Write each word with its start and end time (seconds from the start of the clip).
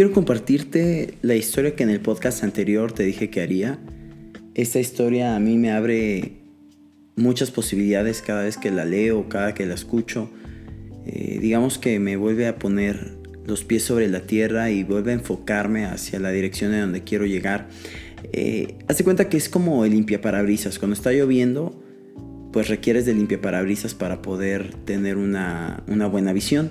Quiero 0.00 0.14
compartirte 0.14 1.12
la 1.20 1.34
historia 1.34 1.76
que 1.76 1.82
en 1.82 1.90
el 1.90 2.00
podcast 2.00 2.42
anterior 2.42 2.90
te 2.90 3.02
dije 3.02 3.28
que 3.28 3.42
haría. 3.42 3.78
Esta 4.54 4.80
historia 4.80 5.36
a 5.36 5.40
mí 5.40 5.58
me 5.58 5.72
abre 5.72 6.38
muchas 7.16 7.50
posibilidades 7.50 8.22
cada 8.22 8.44
vez 8.44 8.56
que 8.56 8.70
la 8.70 8.86
leo, 8.86 9.28
cada 9.28 9.52
que 9.52 9.66
la 9.66 9.74
escucho. 9.74 10.30
Eh, 11.04 11.38
digamos 11.42 11.76
que 11.76 11.98
me 12.00 12.16
vuelve 12.16 12.46
a 12.46 12.58
poner 12.58 13.18
los 13.44 13.62
pies 13.62 13.82
sobre 13.82 14.08
la 14.08 14.20
tierra 14.20 14.70
y 14.70 14.84
vuelve 14.84 15.10
a 15.10 15.16
enfocarme 15.16 15.84
hacia 15.84 16.18
la 16.18 16.30
dirección 16.30 16.72
de 16.72 16.80
donde 16.80 17.04
quiero 17.04 17.26
llegar. 17.26 17.68
Eh, 18.32 18.78
hace 18.88 19.04
cuenta 19.04 19.28
que 19.28 19.36
es 19.36 19.50
como 19.50 19.84
el 19.84 19.90
limpiaparabrisas. 19.90 20.78
Cuando 20.78 20.94
está 20.94 21.12
lloviendo, 21.12 21.78
pues 22.54 22.68
requieres 22.68 23.04
de 23.04 23.12
limpiaparabrisas 23.12 23.92
para 23.94 24.22
poder 24.22 24.72
tener 24.86 25.18
una 25.18 25.84
buena 26.10 26.32
visión. 26.32 26.70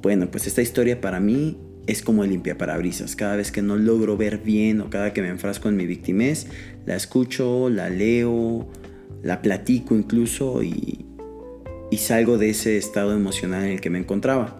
Bueno, 0.00 0.30
pues 0.30 0.46
esta 0.46 0.62
historia 0.62 1.00
para 1.00 1.18
mí 1.18 1.56
es 1.86 2.02
como 2.02 2.24
el 2.24 2.30
limpiaparabrisas. 2.30 3.16
Cada 3.16 3.36
vez 3.36 3.50
que 3.50 3.62
no 3.62 3.76
logro 3.76 4.16
ver 4.16 4.38
bien 4.38 4.80
o 4.80 4.90
cada 4.90 5.12
que 5.12 5.22
me 5.22 5.28
enfrasco 5.28 5.68
en 5.68 5.76
mi 5.76 5.86
victimez, 5.86 6.46
la 6.86 6.96
escucho, 6.96 7.68
la 7.68 7.90
leo, 7.90 8.68
la 9.22 9.42
platico 9.42 9.94
incluso 9.94 10.62
y, 10.62 11.06
salgo 11.96 12.38
de 12.38 12.50
ese 12.50 12.78
estado 12.78 13.12
emocional 13.12 13.64
en 13.64 13.72
el 13.72 13.80
que 13.80 13.90
me 13.90 13.98
encontraba. 13.98 14.58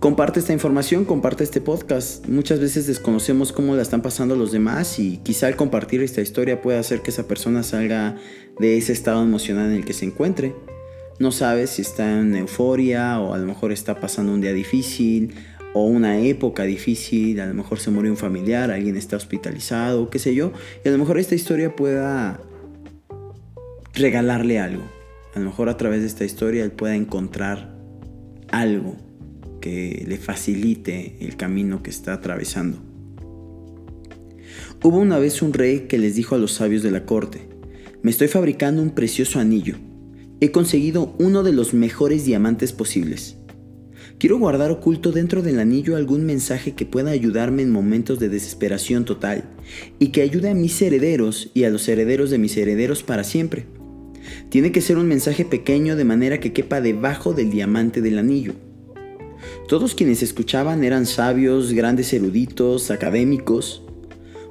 Comparte 0.00 0.38
esta 0.38 0.52
información, 0.52 1.06
comparte 1.06 1.44
este 1.44 1.62
podcast. 1.62 2.26
Muchas 2.26 2.60
veces 2.60 2.86
desconocemos 2.86 3.52
cómo 3.52 3.74
la 3.74 3.80
están 3.80 4.02
pasando 4.02 4.36
los 4.36 4.52
demás 4.52 4.98
y 4.98 5.18
quizá 5.18 5.46
al 5.46 5.56
compartir 5.56 6.02
esta 6.02 6.20
historia 6.20 6.60
pueda 6.60 6.78
hacer 6.78 7.00
que 7.00 7.10
esa 7.10 7.26
persona 7.26 7.62
salga 7.62 8.16
de 8.58 8.76
ese 8.76 8.92
estado 8.92 9.22
emocional 9.22 9.70
en 9.70 9.76
el 9.76 9.84
que 9.86 9.94
se 9.94 10.04
encuentre. 10.04 10.54
No 11.18 11.30
sabes 11.32 11.70
si 11.70 11.82
está 11.82 12.20
en 12.20 12.34
euforia 12.34 13.18
o 13.20 13.32
a 13.32 13.38
lo 13.38 13.46
mejor 13.46 13.72
está 13.72 14.00
pasando 14.00 14.34
un 14.34 14.42
día 14.42 14.52
difícil 14.52 15.32
o 15.74 15.84
una 15.84 16.20
época 16.20 16.62
difícil, 16.62 17.40
a 17.40 17.46
lo 17.46 17.52
mejor 17.52 17.80
se 17.80 17.90
murió 17.90 18.10
un 18.10 18.16
familiar, 18.16 18.70
alguien 18.70 18.96
está 18.96 19.16
hospitalizado, 19.16 20.08
qué 20.08 20.18
sé 20.18 20.34
yo, 20.34 20.52
y 20.84 20.88
a 20.88 20.92
lo 20.92 20.98
mejor 20.98 21.18
esta 21.18 21.34
historia 21.34 21.76
pueda 21.76 22.40
regalarle 23.92 24.60
algo. 24.60 24.84
A 25.34 25.40
lo 25.40 25.46
mejor 25.46 25.68
a 25.68 25.76
través 25.76 26.00
de 26.00 26.06
esta 26.06 26.24
historia 26.24 26.64
él 26.64 26.70
pueda 26.70 26.94
encontrar 26.94 27.76
algo 28.50 28.96
que 29.60 30.04
le 30.06 30.16
facilite 30.16 31.16
el 31.20 31.36
camino 31.36 31.82
que 31.82 31.90
está 31.90 32.12
atravesando. 32.12 32.78
Hubo 34.82 34.98
una 34.98 35.18
vez 35.18 35.42
un 35.42 35.52
rey 35.52 35.86
que 35.88 35.98
les 35.98 36.14
dijo 36.14 36.36
a 36.36 36.38
los 36.38 36.52
sabios 36.52 36.84
de 36.84 36.92
la 36.92 37.04
corte, 37.04 37.48
me 38.02 38.12
estoy 38.12 38.28
fabricando 38.28 38.80
un 38.80 38.90
precioso 38.90 39.40
anillo. 39.40 39.74
He 40.40 40.52
conseguido 40.52 41.16
uno 41.18 41.42
de 41.42 41.52
los 41.52 41.74
mejores 41.74 42.24
diamantes 42.24 42.72
posibles. 42.72 43.38
Quiero 44.18 44.38
guardar 44.38 44.70
oculto 44.70 45.12
dentro 45.12 45.42
del 45.42 45.58
anillo 45.58 45.96
algún 45.96 46.24
mensaje 46.24 46.72
que 46.72 46.86
pueda 46.86 47.10
ayudarme 47.10 47.62
en 47.62 47.72
momentos 47.72 48.18
de 48.18 48.28
desesperación 48.28 49.04
total 49.04 49.44
y 49.98 50.08
que 50.08 50.22
ayude 50.22 50.50
a 50.50 50.54
mis 50.54 50.80
herederos 50.80 51.50
y 51.52 51.64
a 51.64 51.70
los 51.70 51.88
herederos 51.88 52.30
de 52.30 52.38
mis 52.38 52.56
herederos 52.56 53.02
para 53.02 53.24
siempre. 53.24 53.66
Tiene 54.48 54.72
que 54.72 54.80
ser 54.80 54.98
un 54.98 55.08
mensaje 55.08 55.44
pequeño 55.44 55.96
de 55.96 56.04
manera 56.04 56.40
que 56.40 56.52
quepa 56.52 56.80
debajo 56.80 57.34
del 57.34 57.50
diamante 57.50 58.00
del 58.00 58.18
anillo. 58.18 58.54
Todos 59.68 59.94
quienes 59.94 60.22
escuchaban 60.22 60.84
eran 60.84 61.06
sabios, 61.06 61.72
grandes 61.72 62.12
eruditos, 62.12 62.90
académicos. 62.90 63.82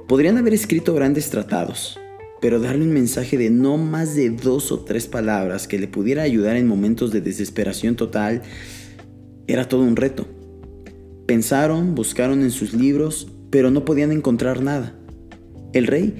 Podrían 0.06 0.36
haber 0.36 0.54
escrito 0.54 0.94
grandes 0.94 1.30
tratados, 1.30 1.98
pero 2.40 2.60
darle 2.60 2.84
un 2.84 2.92
mensaje 2.92 3.38
de 3.38 3.50
no 3.50 3.78
más 3.78 4.14
de 4.14 4.30
dos 4.30 4.70
o 4.70 4.80
tres 4.80 5.06
palabras 5.06 5.66
que 5.66 5.78
le 5.78 5.88
pudiera 5.88 6.22
ayudar 6.22 6.56
en 6.56 6.68
momentos 6.68 7.10
de 7.10 7.22
desesperación 7.22 7.96
total 7.96 8.42
era 9.46 9.68
todo 9.68 9.82
un 9.82 9.96
reto. 9.96 10.26
Pensaron, 11.26 11.94
buscaron 11.94 12.42
en 12.42 12.50
sus 12.50 12.74
libros, 12.74 13.28
pero 13.50 13.70
no 13.70 13.84
podían 13.84 14.12
encontrar 14.12 14.62
nada. 14.62 14.94
El 15.72 15.86
rey 15.86 16.14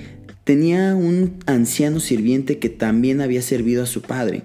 tenía 0.45 0.95
un 0.95 1.39
anciano 1.47 2.01
sirviente 2.01 2.59
que 2.59 2.69
también 2.69 3.21
había 3.21 3.43
servido 3.43 3.83
a 3.83 3.87
su 3.87 4.03
padre. 4.03 4.45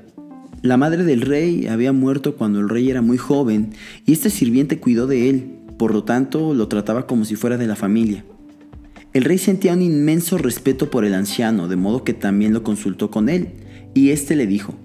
La 0.62 0.78
madre 0.78 1.04
del 1.04 1.22
rey 1.22 1.68
había 1.68 1.94
muerto 1.94 2.36
cuando 2.36 2.59
el 2.59 2.70
rey 2.70 2.90
era 2.90 3.02
muy 3.02 3.18
joven 3.18 3.72
y 4.06 4.12
este 4.12 4.30
sirviente 4.30 4.80
cuidó 4.80 5.08
de 5.08 5.30
él, 5.30 5.59
por 5.78 5.94
lo 5.94 6.04
tanto 6.04 6.54
lo 6.54 6.68
trataba 6.68 7.08
como 7.08 7.24
si 7.24 7.36
fuera 7.36 7.58
de 7.58 7.68
la 7.68 7.78
familia. 7.78 8.25
El 9.14 9.24
rey 9.24 9.38
sentía 9.38 9.74
un 9.74 9.81
inmenso 9.81 10.38
respeto 10.38 10.92
por 10.92 11.06
el 11.06 11.14
anciano, 11.14 11.68
de 11.68 11.75
modo 11.75 12.04
que 12.04 12.14
también 12.14 12.54
lo 12.54 12.64
consultó 12.64 13.09
con 13.09 13.30
él, 13.30 13.50
y 13.94 14.09
éste 14.09 14.36
le 14.36 14.46
dijo, 14.46 14.75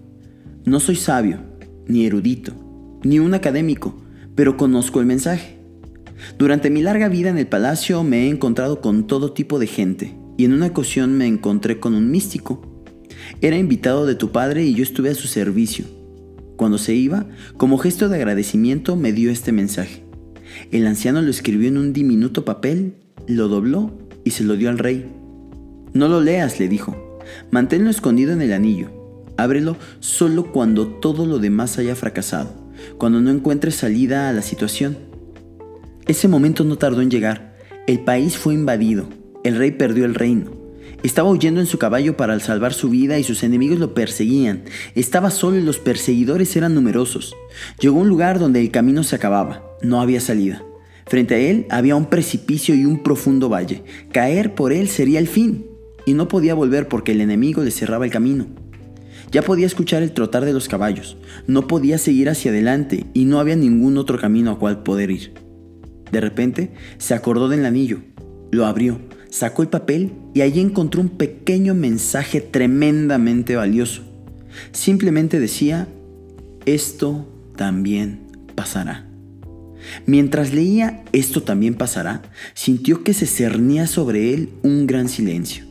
No 0.64 0.80
soy 0.80 0.96
sabio, 0.96 1.40
ni 1.86 2.06
erudito, 2.06 2.54
ni 3.04 3.19
un 3.19 3.34
académico, 3.34 3.94
pero 4.34 4.56
conozco 4.56 5.00
el 5.00 5.06
mensaje. 5.06 5.59
Durante 6.38 6.70
mi 6.70 6.82
larga 6.82 7.09
vida 7.09 7.31
en 7.31 7.38
el 7.38 7.47
palacio 7.47 8.03
me 8.03 8.25
he 8.25 8.28
encontrado 8.28 8.81
con 8.81 9.06
todo 9.06 9.32
tipo 9.32 9.59
de 9.59 9.66
gente, 9.66 10.16
y 10.37 10.44
en 10.44 10.53
una 10.53 10.66
ocasión 10.66 11.16
me 11.16 11.26
encontré 11.26 11.78
con 11.78 11.94
un 11.94 12.10
místico. 12.10 12.82
Era 13.41 13.56
invitado 13.56 14.06
de 14.06 14.14
tu 14.14 14.32
padre 14.32 14.64
y 14.64 14.75
yo 14.75 14.82
estuve 14.82 15.10
a 15.10 15.14
su 15.14 15.28
servicio. 15.28 15.84
Cuando 16.56 16.78
se 16.78 16.94
iba, 16.94 17.26
como 17.56 17.78
gesto 17.78 18.09
de 18.09 18.16
agradecimiento, 18.16 18.97
me 18.97 19.12
dio 19.12 19.31
este 19.31 19.53
mensaje. 19.53 20.04
El 20.70 20.87
anciano 20.87 21.20
lo 21.20 21.31
escribió 21.31 21.69
en 21.69 21.78
un 21.78 21.93
diminuto 21.93 22.44
papel, 22.44 22.94
lo 23.26 23.48
dobló 23.48 23.97
y 24.25 24.31
se 24.31 24.44
lo 24.44 24.56
dio 24.56 24.70
al 24.70 24.78
rey. 24.78 25.06
No 25.93 26.09
lo 26.09 26.20
leas, 26.20 26.59
le 26.60 26.69
dijo. 26.69 27.19
Manténlo 27.50 27.91
escondido 27.91 28.32
en 28.32 28.43
el 28.43 28.53
anillo. 28.53 28.91
Ábrelo 29.37 29.76
solo 30.00 30.53
cuando 30.53 30.87
todo 30.87 31.26
lo 31.26 31.38
demás 31.38 31.78
haya 31.78 31.97
fracasado, 31.97 32.54
cuando 32.98 33.20
no 33.20 33.30
encuentres 33.30 33.76
salida 33.76 34.28
a 34.28 34.32
la 34.32 34.42
situación. 34.42 34.96
Ese 36.06 36.28
momento 36.28 36.64
no 36.64 36.76
tardó 36.76 37.00
en 37.00 37.10
llegar. 37.10 37.56
El 37.86 38.00
país 38.00 38.36
fue 38.36 38.54
invadido 38.54 39.08
el 39.44 39.56
rey 39.56 39.72
perdió 39.72 40.06
el 40.06 40.14
reino. 40.14 40.50
Estaba 41.02 41.30
huyendo 41.30 41.60
en 41.60 41.66
su 41.66 41.78
caballo 41.78 42.16
para 42.16 42.40
salvar 42.40 42.72
su 42.72 42.88
vida 42.88 43.18
y 43.18 43.24
sus 43.24 43.42
enemigos 43.42 43.78
lo 43.78 43.92
perseguían. 43.92 44.64
Estaba 44.94 45.30
solo 45.30 45.58
y 45.58 45.62
los 45.62 45.78
perseguidores 45.78 46.56
eran 46.56 46.74
numerosos. 46.74 47.36
Llegó 47.78 47.98
a 47.98 48.02
un 48.02 48.08
lugar 48.08 48.38
donde 48.38 48.62
el 48.62 48.70
camino 48.70 49.04
se 49.04 49.16
acababa. 49.16 49.62
No 49.82 50.00
había 50.00 50.20
salida. 50.20 50.64
Frente 51.06 51.34
a 51.34 51.38
él 51.38 51.66
había 51.68 51.94
un 51.94 52.06
precipicio 52.06 52.74
y 52.74 52.86
un 52.86 53.02
profundo 53.02 53.50
valle. 53.50 53.84
Caer 54.12 54.54
por 54.54 54.72
él 54.72 54.88
sería 54.88 55.18
el 55.18 55.28
fin. 55.28 55.66
Y 56.06 56.14
no 56.14 56.26
podía 56.26 56.54
volver 56.54 56.88
porque 56.88 57.12
el 57.12 57.20
enemigo 57.20 57.62
le 57.62 57.70
cerraba 57.70 58.06
el 58.06 58.10
camino. 58.10 58.46
Ya 59.30 59.42
podía 59.42 59.66
escuchar 59.66 60.02
el 60.02 60.12
trotar 60.12 60.44
de 60.44 60.52
los 60.52 60.68
caballos. 60.68 61.16
No 61.46 61.66
podía 61.66 61.98
seguir 61.98 62.28
hacia 62.28 62.50
adelante 62.50 63.06
y 63.14 63.24
no 63.24 63.40
había 63.40 63.56
ningún 63.56 63.98
otro 63.98 64.18
camino 64.18 64.52
a 64.52 64.58
cual 64.58 64.82
poder 64.82 65.10
ir. 65.10 65.34
De 66.12 66.20
repente 66.20 66.72
se 66.98 67.14
acordó 67.14 67.48
del 67.48 67.64
anillo. 67.64 68.00
Lo 68.52 68.66
abrió 68.66 69.00
Sacó 69.34 69.62
el 69.62 69.68
papel 69.68 70.12
y 70.32 70.42
allí 70.42 70.60
encontró 70.60 71.00
un 71.00 71.08
pequeño 71.08 71.74
mensaje 71.74 72.40
tremendamente 72.40 73.56
valioso. 73.56 74.02
Simplemente 74.70 75.40
decía, 75.40 75.88
esto 76.66 77.26
también 77.56 78.28
pasará. 78.54 79.08
Mientras 80.06 80.54
leía 80.54 81.02
esto 81.10 81.42
también 81.42 81.74
pasará, 81.74 82.22
sintió 82.54 83.02
que 83.02 83.12
se 83.12 83.26
cernía 83.26 83.88
sobre 83.88 84.34
él 84.34 84.50
un 84.62 84.86
gran 84.86 85.08
silencio. 85.08 85.64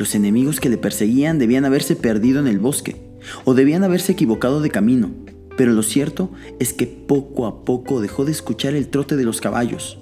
Los 0.00 0.16
enemigos 0.16 0.58
que 0.58 0.68
le 0.68 0.78
perseguían 0.78 1.38
debían 1.38 1.64
haberse 1.64 1.94
perdido 1.94 2.40
en 2.40 2.48
el 2.48 2.58
bosque 2.58 2.96
o 3.44 3.54
debían 3.54 3.84
haberse 3.84 4.10
equivocado 4.10 4.60
de 4.60 4.70
camino, 4.70 5.14
pero 5.56 5.72
lo 5.72 5.84
cierto 5.84 6.32
es 6.58 6.72
que 6.72 6.88
poco 6.88 7.46
a 7.46 7.64
poco 7.64 8.00
dejó 8.00 8.24
de 8.24 8.32
escuchar 8.32 8.74
el 8.74 8.88
trote 8.88 9.14
de 9.16 9.24
los 9.24 9.40
caballos 9.40 10.00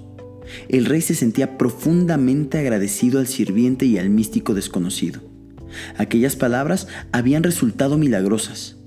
el 0.67 0.85
rey 0.85 1.01
se 1.01 1.15
sentía 1.15 1.57
profundamente 1.57 2.57
agradecido 2.57 3.19
al 3.19 3.27
sirviente 3.27 3.85
y 3.85 3.97
al 3.97 4.09
místico 4.09 4.53
desconocido. 4.53 5.21
Aquellas 5.97 6.35
palabras 6.35 6.87
habían 7.11 7.43
resultado 7.43 7.97
milagrosas. 7.97 8.77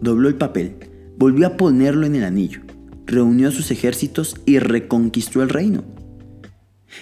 Dobló 0.00 0.28
el 0.28 0.36
papel, 0.36 0.76
volvió 1.18 1.46
a 1.46 1.56
ponerlo 1.56 2.06
en 2.06 2.14
el 2.14 2.24
anillo, 2.24 2.60
reunió 3.06 3.48
a 3.48 3.52
sus 3.52 3.70
ejércitos 3.70 4.36
y 4.46 4.58
reconquistó 4.58 5.42
el 5.42 5.50
reino. 5.50 5.84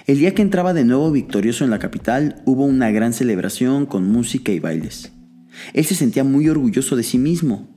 El 0.07 0.19
día 0.19 0.35
que 0.35 0.43
entraba 0.43 0.75
de 0.75 0.85
nuevo 0.85 1.11
victorioso 1.11 1.65
en 1.65 1.71
la 1.71 1.79
capital, 1.79 2.43
hubo 2.45 2.65
una 2.65 2.91
gran 2.91 3.13
celebración 3.13 3.87
con 3.87 4.11
música 4.11 4.53
y 4.53 4.61
bailes. 4.61 5.13
Él 5.75 5.85
se 5.85 5.95
sentía 5.95 6.25
muy 6.25 6.49
orgulloso 6.49 6.97
de 6.97 7.03
sí 7.03 7.19
mismo. 7.19 7.69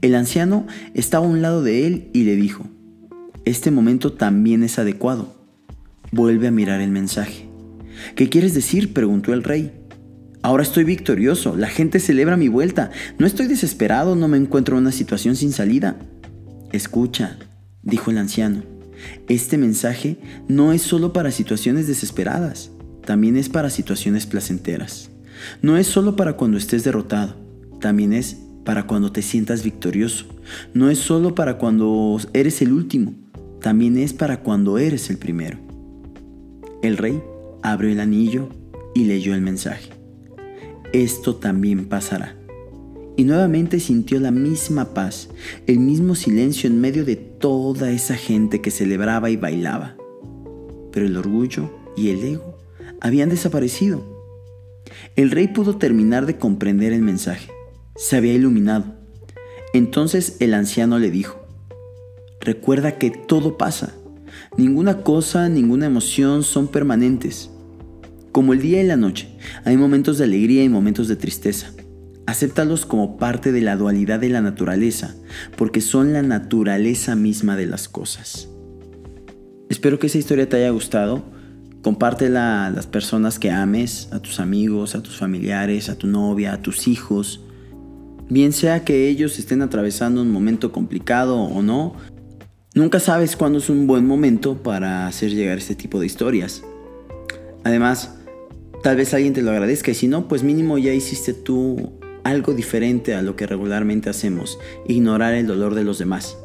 El 0.00 0.14
anciano 0.14 0.66
estaba 0.94 1.26
a 1.26 1.28
un 1.28 1.42
lado 1.42 1.62
de 1.62 1.86
él 1.86 2.10
y 2.12 2.24
le 2.24 2.36
dijo, 2.36 2.66
este 3.44 3.70
momento 3.70 4.12
también 4.12 4.62
es 4.62 4.78
adecuado. 4.78 5.34
Vuelve 6.12 6.48
a 6.48 6.52
mirar 6.52 6.80
el 6.80 6.90
mensaje. 6.90 7.48
¿Qué 8.14 8.28
quieres 8.28 8.54
decir? 8.54 8.92
preguntó 8.92 9.32
el 9.32 9.42
rey. 9.42 9.72
Ahora 10.42 10.62
estoy 10.62 10.84
victorioso, 10.84 11.56
la 11.56 11.66
gente 11.66 11.98
celebra 11.98 12.36
mi 12.36 12.46
vuelta, 12.46 12.92
no 13.18 13.26
estoy 13.26 13.46
desesperado, 13.46 14.14
no 14.14 14.28
me 14.28 14.36
encuentro 14.36 14.76
en 14.76 14.82
una 14.82 14.92
situación 14.92 15.34
sin 15.34 15.50
salida. 15.50 15.96
Escucha, 16.70 17.38
dijo 17.82 18.12
el 18.12 18.18
anciano, 18.18 18.62
este 19.28 19.58
mensaje 19.58 20.18
no 20.48 20.72
es 20.72 20.82
solo 20.82 21.12
para 21.12 21.30
situaciones 21.30 21.86
desesperadas, 21.86 22.70
también 23.04 23.36
es 23.36 23.48
para 23.48 23.70
situaciones 23.70 24.26
placenteras. 24.26 25.10
No 25.62 25.76
es 25.76 25.86
solo 25.86 26.16
para 26.16 26.34
cuando 26.34 26.58
estés 26.58 26.84
derrotado, 26.84 27.36
también 27.80 28.12
es 28.12 28.38
para 28.64 28.86
cuando 28.86 29.12
te 29.12 29.22
sientas 29.22 29.62
victorioso. 29.62 30.26
No 30.74 30.90
es 30.90 30.98
solo 30.98 31.34
para 31.34 31.58
cuando 31.58 32.18
eres 32.32 32.62
el 32.62 32.72
último, 32.72 33.14
también 33.60 33.96
es 33.96 34.12
para 34.12 34.40
cuando 34.40 34.78
eres 34.78 35.08
el 35.10 35.18
primero. 35.18 35.58
El 36.82 36.96
rey 36.96 37.22
abrió 37.62 37.90
el 37.90 38.00
anillo 38.00 38.48
y 38.94 39.04
leyó 39.04 39.34
el 39.34 39.40
mensaje. 39.40 39.90
Esto 40.92 41.36
también 41.36 41.86
pasará. 41.86 42.36
Y 43.16 43.24
nuevamente 43.24 43.80
sintió 43.80 44.20
la 44.20 44.30
misma 44.30 44.92
paz, 44.92 45.28
el 45.66 45.78
mismo 45.78 46.14
silencio 46.14 46.68
en 46.68 46.80
medio 46.80 47.04
de 47.04 47.16
toda 47.16 47.90
esa 47.90 48.14
gente 48.14 48.60
que 48.60 48.70
celebraba 48.70 49.30
y 49.30 49.36
bailaba. 49.36 49.96
Pero 50.92 51.06
el 51.06 51.16
orgullo 51.16 51.70
y 51.96 52.10
el 52.10 52.22
ego 52.22 52.58
habían 53.00 53.30
desaparecido. 53.30 54.04
El 55.16 55.30
rey 55.30 55.48
pudo 55.48 55.76
terminar 55.76 56.26
de 56.26 56.36
comprender 56.36 56.92
el 56.92 57.02
mensaje. 57.02 57.50
Se 57.96 58.16
había 58.16 58.34
iluminado. 58.34 58.94
Entonces 59.72 60.36
el 60.40 60.54
anciano 60.54 60.98
le 60.98 61.10
dijo, 61.10 61.46
recuerda 62.40 62.98
que 62.98 63.10
todo 63.10 63.56
pasa. 63.56 63.94
Ninguna 64.56 65.02
cosa, 65.02 65.48
ninguna 65.48 65.86
emoción 65.86 66.42
son 66.42 66.68
permanentes. 66.68 67.50
Como 68.32 68.52
el 68.52 68.60
día 68.60 68.82
y 68.82 68.86
la 68.86 68.96
noche, 68.96 69.28
hay 69.64 69.78
momentos 69.78 70.18
de 70.18 70.24
alegría 70.24 70.62
y 70.62 70.68
momentos 70.68 71.08
de 71.08 71.16
tristeza. 71.16 71.72
Acéptalos 72.26 72.86
como 72.86 73.18
parte 73.18 73.52
de 73.52 73.60
la 73.60 73.76
dualidad 73.76 74.18
de 74.18 74.28
la 74.28 74.40
naturaleza, 74.40 75.14
porque 75.56 75.80
son 75.80 76.12
la 76.12 76.22
naturaleza 76.22 77.14
misma 77.14 77.56
de 77.56 77.66
las 77.66 77.88
cosas. 77.88 78.48
Espero 79.68 79.98
que 79.98 80.08
esa 80.08 80.18
historia 80.18 80.48
te 80.48 80.56
haya 80.56 80.70
gustado. 80.70 81.24
Compártela 81.82 82.66
a 82.66 82.70
las 82.70 82.88
personas 82.88 83.38
que 83.38 83.52
ames, 83.52 84.08
a 84.10 84.18
tus 84.18 84.40
amigos, 84.40 84.96
a 84.96 85.02
tus 85.04 85.16
familiares, 85.16 85.88
a 85.88 85.96
tu 85.96 86.08
novia, 86.08 86.52
a 86.52 86.62
tus 86.62 86.88
hijos. 86.88 87.42
Bien 88.28 88.52
sea 88.52 88.84
que 88.84 89.08
ellos 89.08 89.38
estén 89.38 89.62
atravesando 89.62 90.20
un 90.20 90.32
momento 90.32 90.72
complicado 90.72 91.36
o 91.36 91.62
no, 91.62 91.94
nunca 92.74 92.98
sabes 92.98 93.36
cuándo 93.36 93.58
es 93.58 93.70
un 93.70 93.86
buen 93.86 94.04
momento 94.04 94.62
para 94.64 95.06
hacer 95.06 95.30
llegar 95.30 95.58
este 95.58 95.76
tipo 95.76 96.00
de 96.00 96.06
historias. 96.06 96.64
Además, 97.62 98.16
tal 98.82 98.96
vez 98.96 99.14
alguien 99.14 99.32
te 99.32 99.42
lo 99.42 99.52
agradezca 99.52 99.92
y 99.92 99.94
si 99.94 100.08
no, 100.08 100.26
pues 100.26 100.42
mínimo 100.42 100.76
ya 100.78 100.92
hiciste 100.92 101.34
tú 101.34 102.00
algo 102.26 102.54
diferente 102.54 103.14
a 103.14 103.22
lo 103.22 103.36
que 103.36 103.46
regularmente 103.46 104.10
hacemos, 104.10 104.58
ignorar 104.86 105.34
el 105.34 105.46
dolor 105.46 105.74
de 105.74 105.84
los 105.84 105.98
demás. 105.98 106.36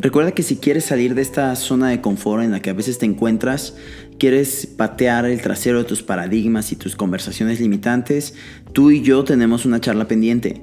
Recuerda 0.00 0.32
que 0.32 0.44
si 0.44 0.56
quieres 0.56 0.84
salir 0.84 1.14
de 1.14 1.22
esta 1.22 1.54
zona 1.56 1.88
de 1.88 2.00
confort 2.00 2.44
en 2.44 2.52
la 2.52 2.60
que 2.60 2.70
a 2.70 2.74
veces 2.74 2.98
te 2.98 3.06
encuentras, 3.06 3.74
quieres 4.18 4.66
patear 4.66 5.24
el 5.26 5.40
trasero 5.40 5.78
de 5.78 5.84
tus 5.84 6.02
paradigmas 6.02 6.70
y 6.70 6.76
tus 6.76 6.94
conversaciones 6.94 7.58
limitantes, 7.58 8.34
tú 8.72 8.90
y 8.92 9.02
yo 9.02 9.24
tenemos 9.24 9.64
una 9.64 9.80
charla 9.80 10.06
pendiente. 10.06 10.62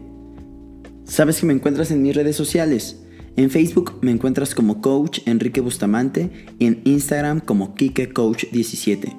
Sabes 1.03 1.39
que 1.39 1.47
me 1.47 1.53
encuentras 1.53 1.91
en 1.91 2.01
mis 2.01 2.15
redes 2.15 2.35
sociales. 2.35 3.01
En 3.35 3.49
Facebook 3.49 3.99
me 4.01 4.11
encuentras 4.11 4.55
como 4.55 4.79
Coach 4.79 5.19
Enrique 5.25 5.59
Bustamante 5.59 6.29
y 6.57 6.67
en 6.67 6.81
Instagram 6.85 7.41
como 7.41 7.75
Kike 7.75 8.13
Coach 8.13 8.45
17. 8.51 9.11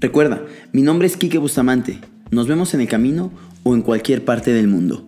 Recuerda, 0.00 0.42
mi 0.72 0.80
nombre 0.80 1.06
es 1.06 1.16
Kike 1.16 1.38
Bustamante. 1.38 1.98
Nos 2.30 2.48
vemos 2.48 2.72
en 2.72 2.80
el 2.80 2.88
camino 2.88 3.30
o 3.68 3.74
en 3.74 3.82
cualquier 3.82 4.24
parte 4.24 4.52
del 4.52 4.66
mundo. 4.66 5.04